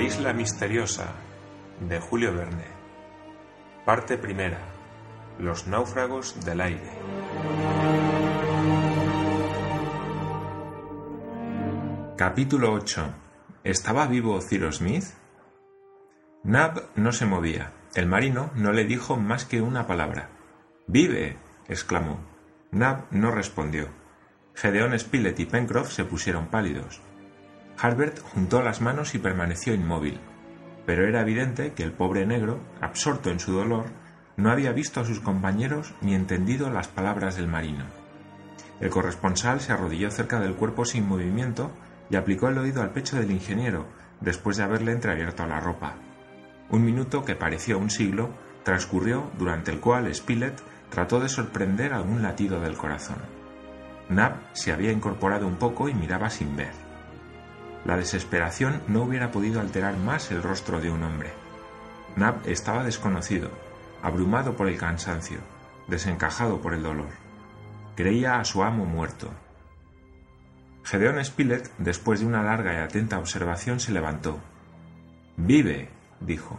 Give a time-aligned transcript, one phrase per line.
[0.00, 1.12] La isla misteriosa
[1.78, 2.64] de Julio Verne.
[3.84, 4.58] Parte primera.
[5.38, 6.90] Los náufragos del aire.
[12.16, 13.14] Capítulo 8.
[13.62, 15.04] ¿Estaba vivo Cyrus Smith?
[16.44, 17.74] Nab no se movía.
[17.94, 20.30] El marino no le dijo más que una palabra.
[20.86, 21.36] ¡Vive!
[21.68, 22.20] exclamó.
[22.70, 23.88] Nab no respondió.
[24.54, 27.02] Gedeón Spilett y Pencroff se pusieron pálidos.
[27.82, 30.20] Harbert juntó las manos y permaneció inmóvil,
[30.84, 33.86] pero era evidente que el pobre negro, absorto en su dolor,
[34.36, 37.86] no había visto a sus compañeros ni entendido las palabras del marino.
[38.80, 41.70] El corresponsal se arrodilló cerca del cuerpo sin movimiento
[42.10, 43.86] y aplicó el oído al pecho del ingeniero
[44.20, 45.94] después de haberle entreabierto la ropa.
[46.68, 48.30] Un minuto que pareció un siglo
[48.62, 53.18] transcurrió durante el cual Spilett trató de sorprender algún latido del corazón.
[54.10, 56.89] Nab se había incorporado un poco y miraba sin ver.
[57.84, 61.32] La desesperación no hubiera podido alterar más el rostro de un hombre.
[62.16, 63.50] Nab estaba desconocido,
[64.02, 65.38] abrumado por el cansancio,
[65.88, 67.10] desencajado por el dolor.
[67.96, 69.30] Creía a su amo muerto.
[70.84, 74.40] Gedeón Spilett, después de una larga y atenta observación, se levantó.
[75.36, 75.88] Vive,
[76.20, 76.58] dijo.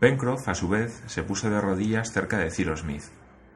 [0.00, 3.04] Pencroff, a su vez, se puso de rodillas cerca de Cyrus Smith.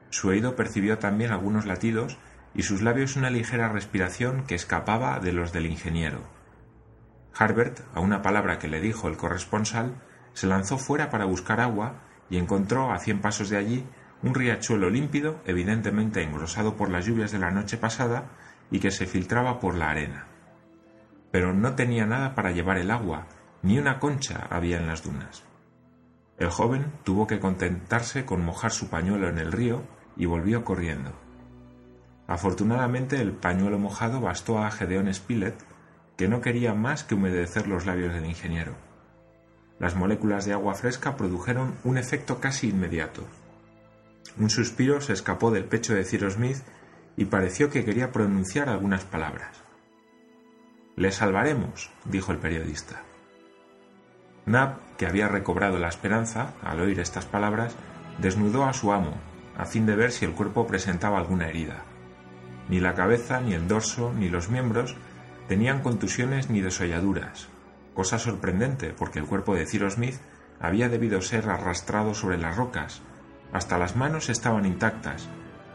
[0.09, 2.17] Su oído percibió también algunos latidos
[2.53, 6.21] y sus labios una ligera respiración que escapaba de los del ingeniero.
[7.37, 9.95] Harbert, a una palabra que le dijo el corresponsal,
[10.33, 13.85] se lanzó fuera para buscar agua y encontró a cien pasos de allí
[14.23, 18.29] un riachuelo límpido, evidentemente engrosado por las lluvias de la noche pasada
[18.69, 20.27] y que se filtraba por la arena.
[21.31, 23.27] Pero no tenía nada para llevar el agua,
[23.63, 25.43] ni una concha había en las dunas.
[26.37, 29.83] El joven tuvo que contentarse con mojar su pañuelo en el río
[30.17, 31.13] y volvió corriendo.
[32.31, 35.61] Afortunadamente el pañuelo mojado bastó a Gedeón Spilett,
[36.15, 38.71] que no quería más que humedecer los labios del ingeniero.
[39.79, 43.25] Las moléculas de agua fresca produjeron un efecto casi inmediato.
[44.37, 46.59] Un suspiro se escapó del pecho de Cyrus Smith
[47.17, 49.61] y pareció que quería pronunciar algunas palabras.
[50.95, 53.01] Le salvaremos, dijo el periodista.
[54.45, 57.75] Nab, que había recobrado la esperanza al oír estas palabras,
[58.19, 59.15] desnudó a su amo,
[59.57, 61.90] a fin de ver si el cuerpo presentaba alguna herida.
[62.71, 64.95] Ni la cabeza, ni el dorso, ni los miembros
[65.49, 67.49] tenían contusiones ni desolladuras,
[67.93, 70.15] cosa sorprendente porque el cuerpo de Cyrus Smith
[70.61, 73.01] había debido ser arrastrado sobre las rocas,
[73.51, 75.27] hasta las manos estaban intactas,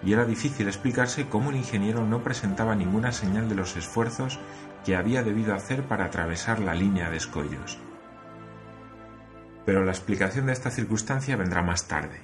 [0.03, 4.39] y era difícil explicarse cómo el ingeniero no presentaba ninguna señal de los esfuerzos
[4.87, 7.79] que había debido hacer para atravesar la línea de escollos.
[9.67, 12.23] Pero la explicación de esta circunstancia vendrá más tarde.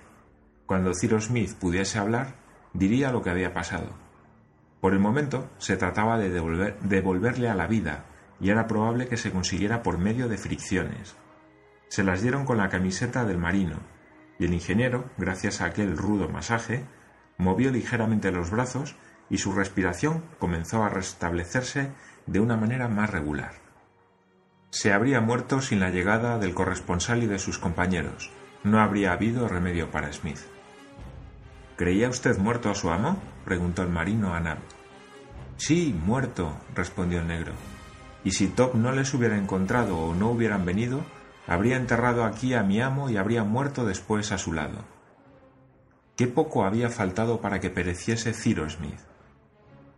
[0.65, 2.37] Cuando Cyrus Smith pudiese hablar,
[2.73, 4.02] diría lo que había pasado.
[4.83, 8.05] Por el momento se trataba de devolverle a la vida
[8.41, 11.15] y era probable que se consiguiera por medio de fricciones.
[11.87, 13.77] Se las dieron con la camiseta del marino
[14.41, 16.85] y el ingeniero, gracias a aquel rudo masaje,
[17.39, 18.97] movió ligeramente los brazos
[19.31, 21.93] y su respiración comenzó a restablecerse
[22.27, 23.53] de una manera más regular.
[24.71, 28.33] Se habría muerto sin la llegada del corresponsal y de sus compañeros.
[28.65, 30.41] No habría habido remedio para Smith.
[31.83, 33.21] ¿Creía usted muerto a su amo?
[33.45, 34.59] preguntó el marino a Nab.
[35.57, 37.55] Sí, muerto, respondió el negro.
[38.23, 41.01] Y si Top no les hubiera encontrado o no hubieran venido,
[41.45, 44.85] habría enterrado aquí a mi amo y habría muerto después a su lado.
[46.15, 49.01] Qué poco había faltado para que pereciese Cyrus Smith.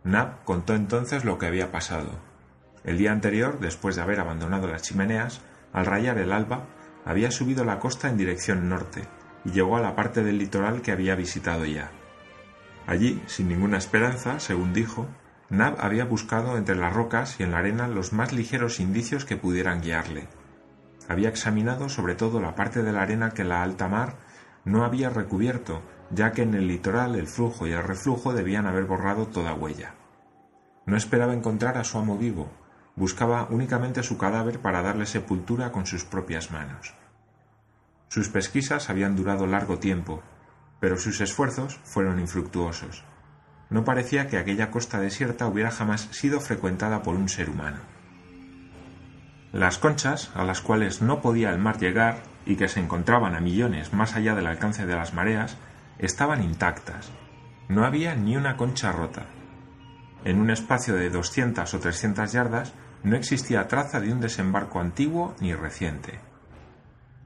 [0.03, 2.13] Nab contó entonces lo que había pasado.
[2.83, 5.39] El día anterior, después de haber abandonado las chimeneas,
[5.71, 6.65] al rayar el alba,
[7.05, 9.07] había subido la costa en dirección norte
[9.45, 11.91] y llegó a la parte del litoral que había visitado ya.
[12.87, 15.07] Allí, sin ninguna esperanza, según dijo,
[15.49, 19.37] Nab había buscado entre las rocas y en la arena los más ligeros indicios que
[19.37, 20.27] pudieran guiarle.
[21.07, 24.15] Había examinado sobre todo la parte de la arena que la alta mar
[24.63, 28.85] no había recubierto, ya que en el litoral el flujo y el reflujo debían haber
[28.85, 29.93] borrado toda huella.
[30.87, 32.51] No esperaba encontrar a su amo vivo,
[32.95, 36.93] buscaba únicamente su cadáver para darle sepultura con sus propias manos.
[38.07, 40.23] Sus pesquisas habían durado largo tiempo,
[40.79, 43.03] pero sus esfuerzos fueron infructuosos.
[43.69, 47.79] No parecía que aquella costa desierta hubiera jamás sido frecuentada por un ser humano.
[49.51, 53.39] Las conchas, a las cuales no podía el mar llegar y que se encontraban a
[53.39, 55.57] millones más allá del alcance de las mareas,
[55.97, 57.11] estaban intactas.
[57.69, 59.25] No había ni una concha rota.
[60.23, 62.73] En un espacio de doscientas o trescientas yardas
[63.03, 66.19] no existía traza de un desembarco antiguo ni reciente.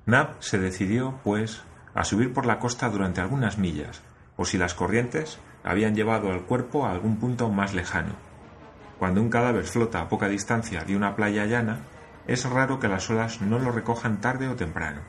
[0.10, 1.62] Nab se decidió, pues,
[1.94, 4.02] a subir por la costa durante algunas millas,
[4.38, 8.14] o si las corrientes habían llevado al cuerpo a algún punto más lejano.
[8.98, 11.82] Cuando un cadáver flota a poca distancia de una playa llana,
[12.26, 15.02] es raro que las olas no lo recojan tarde o temprano.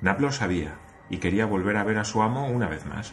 [0.00, 0.76] Nab lo sabía
[1.08, 3.12] y quería volver a ver a su amo una vez más.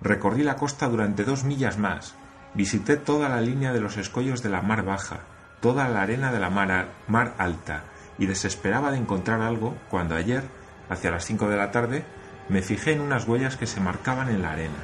[0.00, 2.16] Recorrí la costa durante dos millas más,
[2.52, 5.20] visité toda la línea de los escollos de la mar baja,
[5.60, 7.84] toda la arena de la mar alta,
[8.18, 10.44] y desesperaba de encontrar algo cuando ayer,
[10.88, 12.04] hacia las cinco de la tarde,
[12.48, 14.78] me fijé en unas huellas que se marcaban en la arena.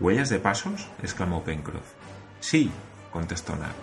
[0.00, 0.88] ¿Huellas de pasos?
[1.02, 1.94] exclamó Pencroff.
[2.40, 2.70] Sí,
[3.10, 3.74] contestó Nab.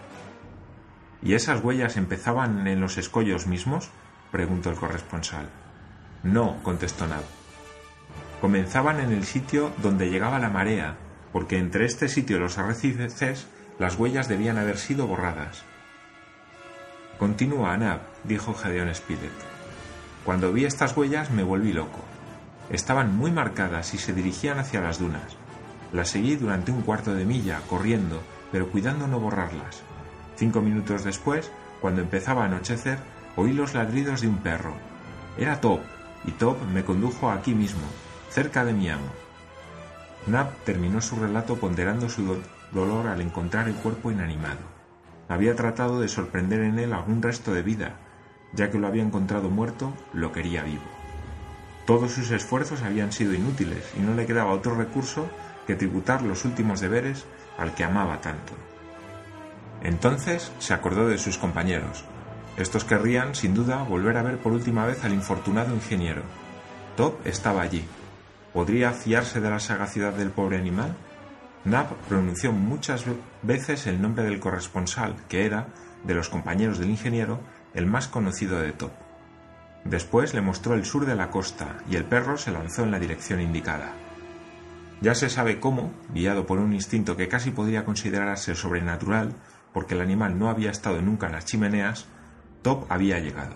[1.21, 3.89] ¿Y esas huellas empezaban en los escollos mismos?
[4.31, 5.49] preguntó el corresponsal.
[6.23, 7.23] No, contestó Nab.
[8.39, 10.97] Comenzaban en el sitio donde llegaba la marea,
[11.33, 13.47] porque entre este sitio y los arrecifes
[13.79, 15.65] las huellas debían haber sido borradas.
[17.19, 19.31] Continúa, Nab, dijo Gedeón Spilett.
[20.25, 21.99] Cuando vi estas huellas me volví loco.
[22.69, 25.37] Estaban muy marcadas y se dirigían hacia las dunas.
[25.93, 28.21] Las seguí durante un cuarto de milla, corriendo,
[28.51, 29.81] pero cuidando no borrarlas.
[30.35, 32.97] Cinco minutos después, cuando empezaba a anochecer,
[33.37, 34.73] oí los ladridos de un perro.
[35.37, 35.79] Era Top,
[36.25, 37.87] y Top me condujo aquí mismo,
[38.29, 39.07] cerca de mi amo.
[40.27, 42.41] Nab terminó su relato ponderando su
[42.73, 44.74] dolor al encontrar el cuerpo inanimado.
[45.27, 47.95] Había tratado de sorprender en él algún resto de vida,
[48.53, 50.83] ya que lo había encontrado muerto, lo quería vivo.
[51.85, 55.29] Todos sus esfuerzos habían sido inútiles y no le quedaba otro recurso
[55.67, 57.25] que tributar los últimos deberes
[57.57, 58.53] al que amaba tanto.
[59.83, 62.05] Entonces se acordó de sus compañeros.
[62.57, 66.23] Estos querrían, sin duda, volver a ver por última vez al infortunado ingeniero.
[66.95, 67.85] Top estaba allí.
[68.53, 70.95] ¿Podría fiarse de la sagacidad del pobre animal?
[71.65, 73.05] Nab pronunció muchas
[73.41, 75.67] veces el nombre del corresponsal, que era,
[76.03, 77.39] de los compañeros del ingeniero,
[77.73, 78.91] el más conocido de Top.
[79.83, 82.99] Después le mostró el sur de la costa y el perro se lanzó en la
[82.99, 83.93] dirección indicada.
[85.01, 89.33] Ya se sabe cómo, guiado por un instinto que casi podría considerarse sobrenatural,
[89.73, 92.05] porque el animal no había estado nunca en las chimeneas,
[92.61, 93.55] Top había llegado.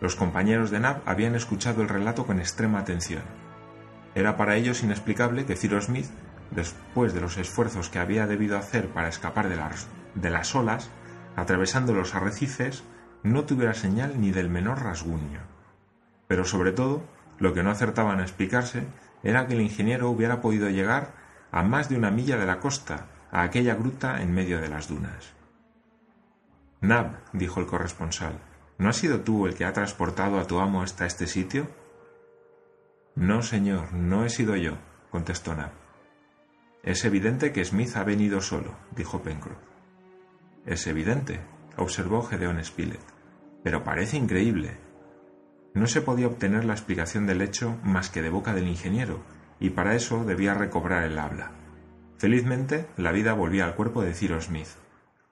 [0.00, 3.22] Los compañeros de Nab habían escuchado el relato con extrema atención.
[4.14, 6.06] Era para ellos inexplicable que Cyrus Smith,
[6.54, 10.90] después de los esfuerzos que había debido hacer para escapar de las, olas,
[11.36, 12.84] atravesando los arrecifes,
[13.22, 15.40] no tuviera señal ni del menor rasguño.
[16.28, 17.02] Pero sobre todo,
[17.38, 18.86] lo que no acertaban a explicarse
[19.22, 21.12] era que el ingeniero hubiera podido llegar
[21.50, 24.88] a más de una milla de la costa, a aquella gruta en medio de las
[24.88, 25.32] dunas.
[26.80, 28.38] Nab, dijo el corresponsal,
[28.78, 31.66] ¿no has sido tú el que ha transportado a tu amo hasta este sitio?
[33.16, 34.76] No, señor, no he sido yo,
[35.10, 35.83] contestó Nab.
[36.84, 39.56] Es evidente que Smith ha venido solo, dijo Pencroff.
[40.66, 41.40] Es evidente,
[41.78, 43.00] observó Gedeón Spilett,
[43.62, 44.76] pero parece increíble.
[45.72, 49.24] No se podía obtener la explicación del hecho más que de boca del ingeniero,
[49.58, 51.52] y para eso debía recobrar el habla.
[52.18, 54.68] Felizmente, la vida volvía al cuerpo de Cyrus Smith.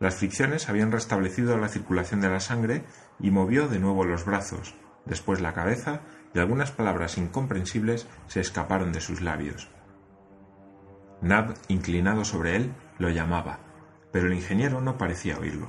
[0.00, 2.82] Las fricciones habían restablecido la circulación de la sangre
[3.20, 6.00] y movió de nuevo los brazos, después la cabeza
[6.34, 9.69] y algunas palabras incomprensibles se escaparon de sus labios.
[11.23, 13.61] Nab, inclinado sobre él, lo llamaba,
[14.11, 15.69] pero el ingeniero no parecía oírlo.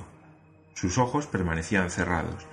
[0.74, 2.46] Sus ojos permanecían cerrados.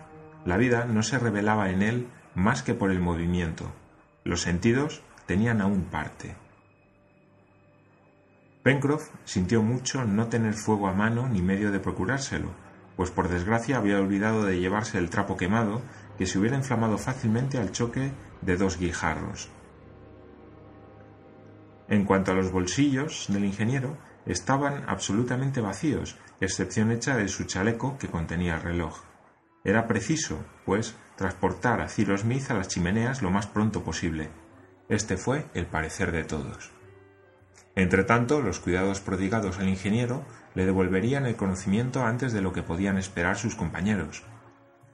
[0.46, 3.72] La vida no se revelaba en él más que por el movimiento.
[4.24, 6.36] Los sentidos tenían aún parte.
[8.64, 12.52] Pencroff sintió mucho no tener fuego a mano ni medio de procurárselo,
[12.96, 15.82] pues por desgracia había olvidado de llevarse el trapo quemado
[16.20, 19.50] que se hubiera inflamado fácilmente al choque de dos guijarros.
[21.92, 27.98] En cuanto a los bolsillos del ingeniero, estaban absolutamente vacíos, excepción hecha de su chaleco
[27.98, 29.02] que contenía el reloj.
[29.66, 34.30] Era preciso, pues, transportar a Cyrus Smith a las chimeneas lo más pronto posible.
[34.88, 36.72] Este fue el parecer de todos.
[37.76, 40.24] Entretanto, los cuidados prodigados al ingeniero
[40.56, 44.24] le devolverían el conocimiento antes de lo que podían esperar sus compañeros.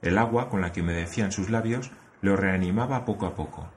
[0.02, 3.70] El agua con la que humedecían sus labios lo reanimaba poco a poco.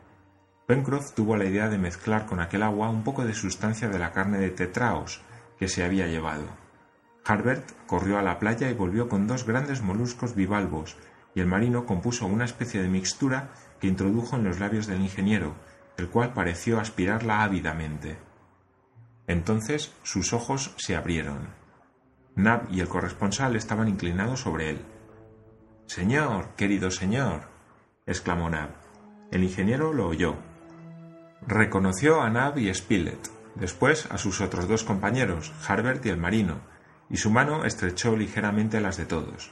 [0.72, 4.14] Pencroff tuvo la idea de mezclar con aquel agua un poco de sustancia de la
[4.14, 5.22] carne de tetraos
[5.60, 6.46] que se había llevado.
[7.26, 10.96] Harbert corrió a la playa y volvió con dos grandes moluscos bivalvos,
[11.36, 13.50] y el marino compuso una especie de mixtura
[13.82, 15.56] que introdujo en los labios del ingeniero,
[15.98, 18.18] el cual pareció aspirarla ávidamente.
[19.28, 21.50] Entonces sus ojos se abrieron.
[22.36, 24.86] Nab y el corresponsal estaban inclinados sobre él.
[25.86, 27.50] Señor, querido señor,
[28.06, 28.70] exclamó Nab.
[29.32, 30.50] El ingeniero lo oyó.
[31.48, 36.62] Reconoció a Nab y Spilett, después a sus otros dos compañeros, Harbert y el marino,
[37.10, 39.52] y su mano estrechó ligeramente las de todos.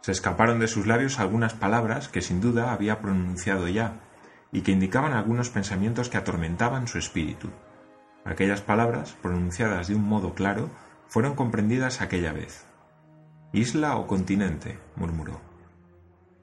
[0.00, 4.00] Se escaparon de sus labios algunas palabras que sin duda había pronunciado ya,
[4.50, 7.50] y que indicaban algunos pensamientos que atormentaban su espíritu.
[8.24, 10.70] Aquellas palabras, pronunciadas de un modo claro,
[11.08, 12.66] fueron comprendidas aquella vez.
[13.52, 14.78] ¿Isla o continente?
[14.96, 15.40] murmuró.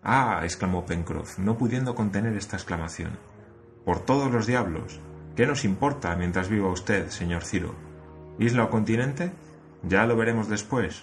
[0.04, 3.18] Ah, exclamó Pencroff, no pudiendo contener esta exclamación.
[3.89, 5.00] Por todos los diablos.
[5.36, 7.74] ¿Qué nos importa mientras viva usted, señor Ciro?
[8.38, 9.31] ¿Isla o continente?
[9.81, 11.01] Ya lo veremos después.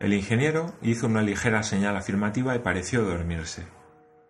[0.00, 3.64] El ingeniero hizo una ligera señal afirmativa y pareció dormirse.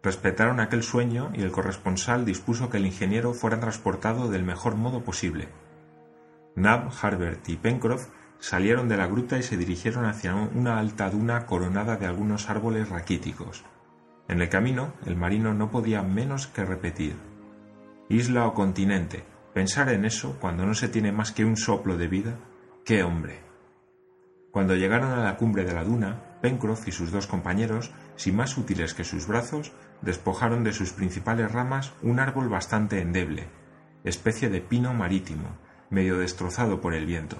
[0.04, 5.02] Respetaron aquel sueño y el corresponsal dispuso que el ingeniero fuera transportado del mejor modo
[5.02, 5.48] posible.
[6.54, 8.06] Nab, Harbert y Pencroff
[8.38, 12.88] salieron de la gruta y se dirigieron hacia una alta duna coronada de algunos árboles
[12.88, 13.64] raquíticos.
[14.28, 17.14] En el camino, el marino no podía menos que repetir
[18.10, 22.06] Isla o continente, pensar en eso cuando no se tiene más que un soplo de
[22.06, 22.38] vida,
[22.84, 23.40] qué hombre.
[24.50, 28.58] Cuando llegaron a la cumbre de la duna, Pencroff y sus dos compañeros, sin más
[28.58, 33.48] útiles que sus brazos, despojaron de sus principales ramas un árbol bastante endeble,
[34.04, 35.56] especie de pino marítimo,
[35.88, 37.38] medio destrozado por el viento.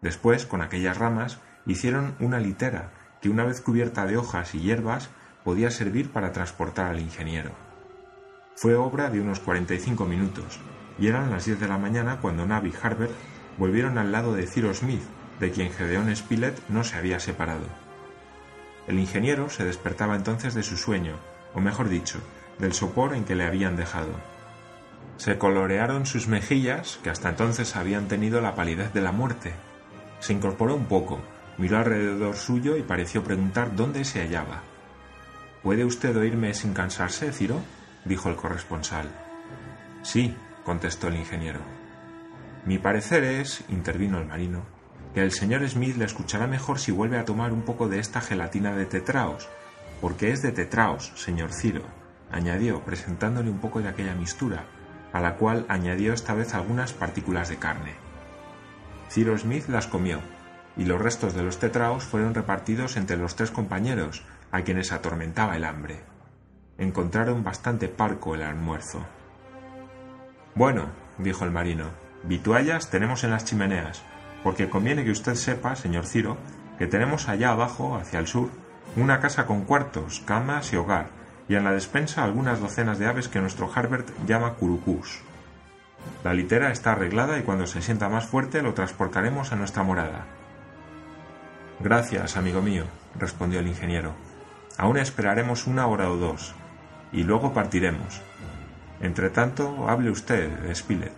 [0.00, 5.10] Después, con aquellas ramas, hicieron una litera que una vez cubierta de hojas y hierbas
[5.44, 7.50] podía servir para transportar al ingeniero.
[8.54, 10.60] Fue obra de unos 45 minutos,
[10.98, 13.12] y eran las 10 de la mañana cuando Nab y Harbert
[13.56, 15.02] volvieron al lado de Cyrus Smith,
[15.38, 17.66] de quien Gedeón Spilett no se había separado.
[18.86, 21.14] El ingeniero se despertaba entonces de su sueño,
[21.54, 22.20] o mejor dicho,
[22.58, 24.12] del sopor en que le habían dejado.
[25.16, 29.54] Se colorearon sus mejillas, que hasta entonces habían tenido la palidez de la muerte.
[30.18, 31.20] Se incorporó un poco,
[31.58, 34.62] miró alrededor suyo y pareció preguntar dónde se hallaba.
[35.62, 37.60] ¿Puede usted oírme sin cansarse, Ciro?
[38.06, 39.10] dijo el corresponsal.
[40.02, 41.60] Sí, contestó el ingeniero.
[42.64, 44.62] Mi parecer es, intervino el marino,
[45.12, 48.22] que el señor Smith le escuchará mejor si vuelve a tomar un poco de esta
[48.22, 49.48] gelatina de tetraos,
[50.00, 51.82] porque es de tetraos, señor Ciro,
[52.30, 54.64] añadió, presentándole un poco de aquella mistura,
[55.12, 57.94] a la cual añadió esta vez algunas partículas de carne.
[59.10, 60.20] Ciro Smith las comió,
[60.76, 65.56] y los restos de los tetraos fueron repartidos entre los tres compañeros, a quienes atormentaba
[65.56, 66.00] el hambre.
[66.78, 69.04] Encontraron bastante parco el almuerzo.
[70.54, 70.86] Bueno,
[71.18, 71.86] dijo el marino,
[72.24, 74.02] vituallas tenemos en las chimeneas,
[74.42, 76.36] porque conviene que usted sepa, señor Ciro,
[76.78, 78.50] que tenemos allá abajo, hacia el sur,
[78.96, 81.08] una casa con cuartos, camas y hogar,
[81.48, 85.20] y en la despensa algunas docenas de aves que nuestro Harbert llama curucús.
[86.24, 90.26] La litera está arreglada y cuando se sienta más fuerte lo transportaremos a nuestra morada.
[91.80, 92.84] Gracias, amigo mío,
[93.18, 94.14] respondió el ingeniero.
[94.80, 96.54] Aún esperaremos una hora o dos,
[97.12, 98.22] y luego partiremos.
[99.02, 101.12] Entre tanto, hable usted, Spilett.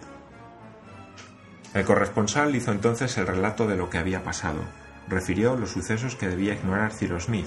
[1.73, 4.59] El corresponsal hizo entonces el relato de lo que había pasado.
[5.07, 7.47] Refirió los sucesos que debía ignorar Cyrus Smith,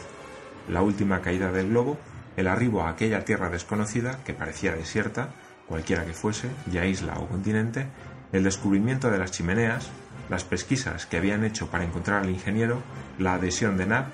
[0.69, 1.98] la última caída del globo,
[2.38, 5.31] el arribo a aquella tierra desconocida, que parecía desierta,
[5.67, 7.88] cualquiera que fuese, ya isla o continente,
[8.31, 9.89] el descubrimiento de las chimeneas,
[10.29, 12.81] las pesquisas que habían hecho para encontrar al ingeniero,
[13.19, 14.05] la adhesión de Nab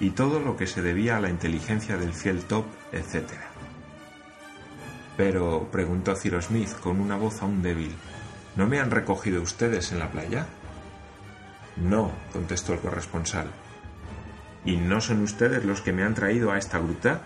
[0.00, 3.30] y todo lo que se debía a la inteligencia del fiel Top, etc.
[5.16, 7.94] Pero, preguntó Cyrus Smith con una voz aún débil,
[8.56, 10.46] ¿no me han recogido ustedes en la playa?
[11.76, 13.50] No, contestó el corresponsal.
[14.64, 17.22] ¿Y no son ustedes los que me han traído a esta gruta?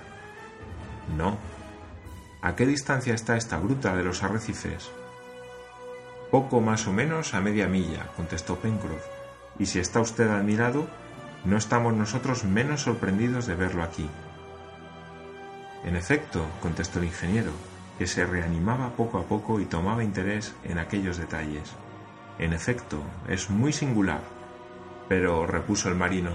[1.17, 1.39] No.
[2.43, 4.91] ¿A qué distancia está esta gruta de los arrecifes?
[6.31, 9.05] Poco más o menos a media milla, contestó Pencroff.
[9.59, 10.89] Y si está usted admirado,
[11.45, 14.09] no estamos nosotros menos sorprendidos de verlo aquí.
[15.85, 17.53] En efecto, contestó el ingeniero,
[17.99, 21.73] que se reanimaba poco a poco y tomaba interés en aquellos detalles.
[22.39, 24.23] En efecto, es muy singular.
[25.09, 26.31] Pero, repuso el marino,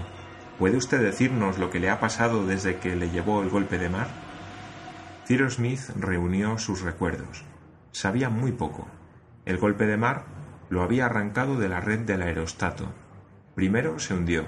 [0.58, 3.88] ¿puede usted decirnos lo que le ha pasado desde que le llevó el golpe de
[3.88, 4.08] mar?
[5.26, 7.44] Cyrus Smith reunió sus recuerdos.
[7.92, 8.86] Sabía muy poco.
[9.44, 10.24] El golpe de mar
[10.70, 12.92] lo había arrancado de la red del aerostato.
[13.56, 14.46] Primero se hundió,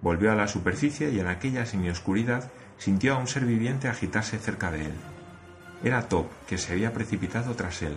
[0.00, 4.70] volvió a la superficie y en aquella semioscuridad sintió a un ser viviente agitarse cerca
[4.70, 4.92] de él.
[5.82, 7.96] Era Top, que se había precipitado tras él.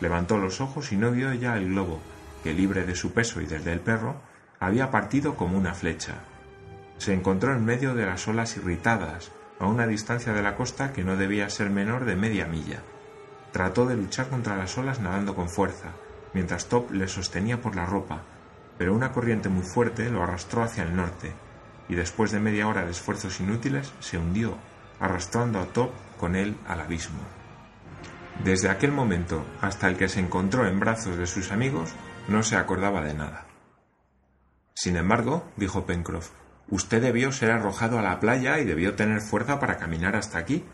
[0.00, 2.00] Levantó los ojos y no vio ya el globo,
[2.42, 4.16] que libre de su peso y del del perro,
[4.58, 6.14] había partido como una flecha.
[6.98, 11.04] Se encontró en medio de las olas irritadas, a una distancia de la costa que
[11.04, 12.80] no debía ser menor de media milla.
[13.52, 15.92] Trató de luchar contra las olas nadando con fuerza,
[16.32, 18.22] mientras Top le sostenía por la ropa,
[18.80, 21.34] pero una corriente muy fuerte lo arrastró hacia el norte,
[21.90, 24.56] y después de media hora de esfuerzos inútiles se hundió,
[24.98, 27.20] arrastrando a Top con él al abismo.
[28.42, 31.92] Desde aquel momento hasta el que se encontró en brazos de sus amigos,
[32.26, 33.44] no se acordaba de nada.
[34.72, 36.30] Sin embargo, dijo Pencroff,
[36.70, 40.64] usted debió ser arrojado a la playa y debió tener fuerza para caminar hasta aquí,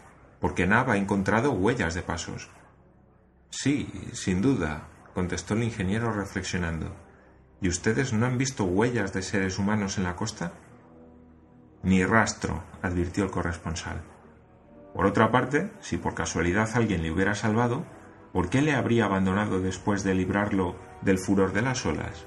[0.40, 2.50] porque Nab ha encontrado huellas de pasos.
[3.50, 7.05] Sí, sin duda, contestó el ingeniero reflexionando.
[7.60, 10.52] ¿Y ustedes no han visto huellas de seres humanos en la costa?
[11.82, 14.02] Ni rastro, advirtió el corresponsal.
[14.94, 17.84] Por otra parte, si por casualidad alguien le hubiera salvado,
[18.32, 22.26] ¿por qué le habría abandonado después de librarlo del furor de las olas?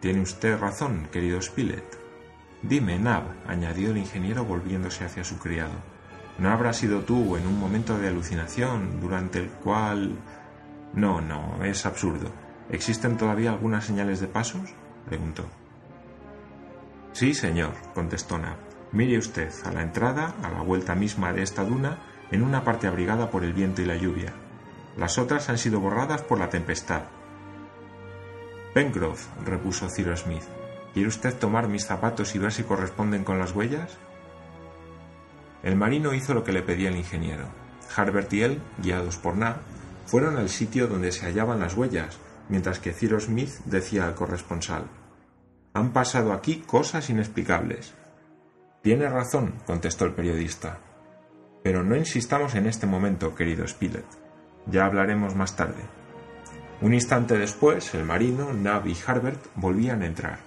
[0.00, 1.98] Tiene usted razón, querido Spilett.
[2.62, 5.74] Dime, Nab, añadió el ingeniero volviéndose hacia su criado.
[6.38, 10.16] ¿No habrás sido tú en un momento de alucinación durante el cual...
[10.94, 12.30] No, no, es absurdo.
[12.70, 14.74] ¿Existen todavía algunas señales de pasos?
[15.06, 15.46] preguntó.
[17.12, 18.56] Sí, señor, contestó Nab.
[18.92, 21.98] Mire usted, a la entrada, a la vuelta misma de esta duna,
[22.30, 24.32] en una parte abrigada por el viento y la lluvia.
[24.96, 27.02] Las otras han sido borradas por la tempestad.
[28.74, 30.44] Pencroff, repuso Cyrus Smith,
[30.94, 33.98] ¿quiere usted tomar mis zapatos y ver si corresponden con las huellas?
[35.62, 37.46] El marino hizo lo que le pedía el ingeniero.
[37.94, 39.56] Harbert y él, guiados por Nab,
[40.06, 44.84] fueron al sitio donde se hallaban las huellas, mientras que Cyrus Smith decía al corresponsal
[45.74, 47.94] Han pasado aquí cosas inexplicables.
[48.82, 50.78] Tiene razón, contestó el periodista.
[51.62, 54.06] Pero no insistamos en este momento, querido Spilett.
[54.66, 55.82] Ya hablaremos más tarde.
[56.80, 60.38] Un instante después, el marino, Nab y Harbert volvían a entrar.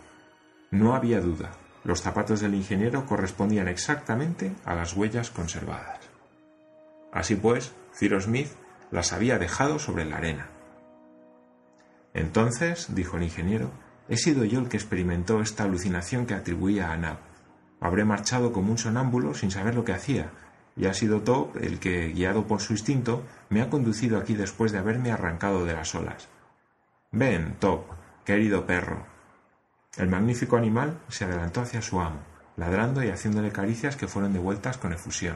[0.70, 1.52] No había duda.
[1.86, 6.00] Los zapatos del ingeniero correspondían exactamente a las huellas conservadas.
[7.14, 8.50] Así pues, Cyrus Smith
[8.92, 10.50] las había dejado sobre la arena.
[12.16, 13.70] Entonces, dijo el ingeniero,
[14.08, 17.18] he sido yo el que experimentó esta alucinación que atribuía a Nab.
[17.82, 20.32] Habré marchado como un sonámbulo sin saber lo que hacía,
[20.78, 24.72] y ha sido Top el que, guiado por su instinto, me ha conducido aquí después
[24.72, 26.30] de haberme arrancado de las olas.
[27.12, 27.84] Ven, Top,
[28.24, 29.06] querido perro,
[29.98, 32.20] el magnífico animal se adelantó hacia su amo,
[32.56, 35.36] ladrando y haciéndole caricias que fueron devueltas con efusión.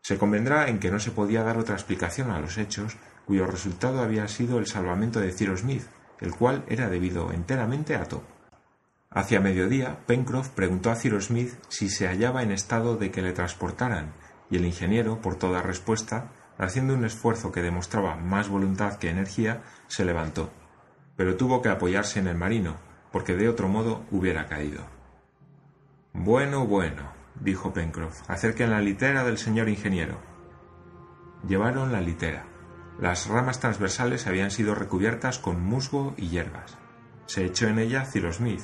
[0.00, 4.02] Se convendrá en que no se podía dar otra explicación a los hechos cuyo resultado
[4.02, 5.84] había sido el salvamento de Cyrus Smith,
[6.20, 8.22] el cual era debido enteramente a Top.
[9.10, 13.32] Hacia mediodía, Pencroff preguntó a Cyrus Smith si se hallaba en estado de que le
[13.32, 14.12] transportaran,
[14.50, 19.62] y el ingeniero, por toda respuesta, haciendo un esfuerzo que demostraba más voluntad que energía,
[19.88, 20.50] se levantó.
[21.16, 22.76] Pero tuvo que apoyarse en el marino,
[23.10, 24.82] porque de otro modo hubiera caído.
[26.14, 27.02] Bueno, bueno,
[27.40, 30.18] dijo Pencroff, acerquen la litera del señor ingeniero.
[31.46, 32.44] Llevaron la litera.
[33.00, 36.78] Las ramas transversales habían sido recubiertas con musgo y hierbas.
[37.26, 38.62] Se echó en ella Cyrus Smith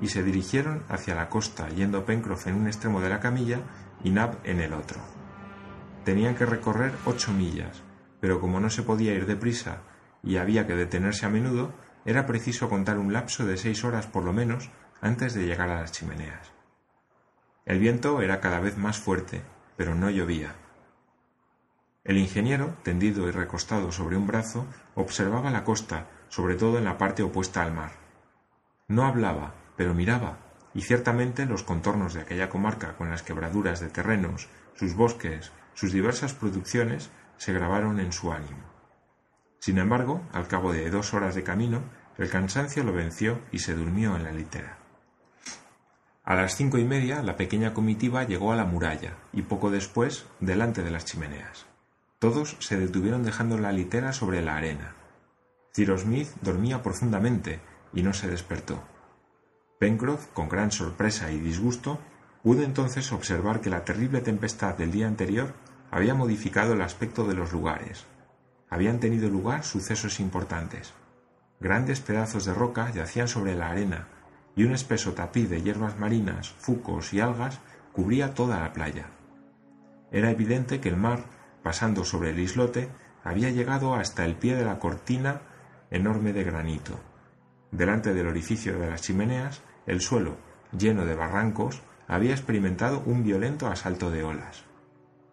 [0.00, 3.60] y se dirigieron hacia la costa, yendo Pencroff en un extremo de la camilla
[4.02, 5.00] y Nab en el otro.
[6.04, 7.82] Tenían que recorrer ocho millas,
[8.20, 9.82] pero como no se podía ir deprisa
[10.22, 11.72] y había que detenerse a menudo,
[12.04, 15.80] era preciso contar un lapso de seis horas por lo menos antes de llegar a
[15.80, 16.52] las chimeneas.
[17.66, 19.42] El viento era cada vez más fuerte,
[19.76, 20.54] pero no llovía.
[22.02, 26.96] El ingeniero, tendido y recostado sobre un brazo, observaba la costa, sobre todo en la
[26.96, 27.92] parte opuesta al mar.
[28.88, 30.38] No hablaba, pero miraba,
[30.72, 35.92] y ciertamente los contornos de aquella comarca con las quebraduras de terrenos, sus bosques, sus
[35.92, 38.64] diversas producciones, se grabaron en su ánimo.
[39.58, 41.82] Sin embargo, al cabo de dos horas de camino,
[42.16, 44.78] el cansancio lo venció y se durmió en la litera.
[46.24, 50.26] A las cinco y media la pequeña comitiva llegó a la muralla y poco después
[50.38, 51.69] delante de las chimeneas.
[52.20, 54.94] Todos se detuvieron dejando la litera sobre la arena.
[55.74, 57.60] Cyrus Smith dormía profundamente
[57.94, 58.84] y no se despertó.
[59.78, 61.98] Pencroff, con gran sorpresa y disgusto,
[62.42, 65.54] pudo entonces observar que la terrible tempestad del día anterior
[65.90, 68.04] había modificado el aspecto de los lugares,
[68.68, 70.92] habían tenido lugar sucesos importantes.
[71.58, 74.08] Grandes pedazos de roca yacían sobre la arena
[74.54, 77.60] y un espeso tapiz de hierbas marinas, fucos y algas
[77.92, 79.06] cubría toda la playa.
[80.12, 81.24] Era evidente que el mar,
[81.62, 82.90] pasando sobre el islote,
[83.24, 85.42] había llegado hasta el pie de la cortina
[85.90, 86.98] enorme de granito.
[87.70, 90.36] Delante del orificio de las chimeneas, el suelo,
[90.76, 94.64] lleno de barrancos, había experimentado un violento asalto de olas.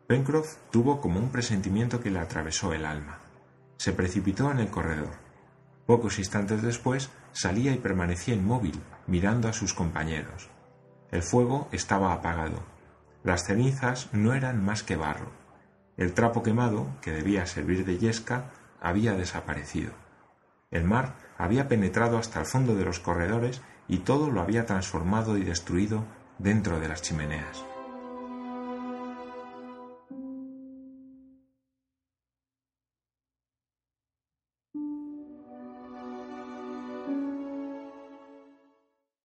[0.08, 3.20] Pencroff tuvo como un presentimiento que le atravesó el alma.
[3.78, 5.14] Se precipitó en el corredor.
[5.86, 10.50] Pocos instantes después salía y permanecía inmóvil, mirando a sus compañeros.
[11.12, 12.64] El fuego estaba apagado.
[13.24, 15.32] Las cenizas no eran más que barro.
[15.98, 19.92] El trapo quemado, que debía servir de yesca, había desaparecido.
[20.70, 25.38] El mar había penetrado hasta el fondo de los corredores y todo lo había transformado
[25.38, 26.06] y destruido
[26.38, 27.67] dentro de las chimeneas.